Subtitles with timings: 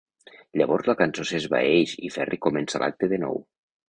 [0.59, 3.39] Llavors la cançó s'esvaeix i Ferry comença l'acte de nou.